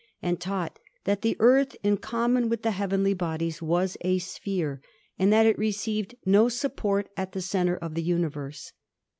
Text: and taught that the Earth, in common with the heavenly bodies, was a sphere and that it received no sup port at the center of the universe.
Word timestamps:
and 0.19 0.41
taught 0.41 0.79
that 1.03 1.21
the 1.21 1.37
Earth, 1.39 1.75
in 1.83 1.95
common 1.95 2.49
with 2.49 2.63
the 2.63 2.71
heavenly 2.71 3.13
bodies, 3.13 3.61
was 3.61 3.97
a 4.01 4.17
sphere 4.17 4.81
and 5.19 5.31
that 5.31 5.45
it 5.45 5.55
received 5.59 6.15
no 6.25 6.49
sup 6.49 6.75
port 6.75 7.07
at 7.15 7.33
the 7.33 7.39
center 7.41 7.75
of 7.77 7.93
the 7.93 8.01
universe. 8.01 8.71